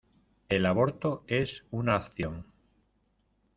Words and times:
El 0.49 0.65
aborto 0.65 1.23
es 1.27 1.63
una 1.69 1.95
acción. 1.95 2.47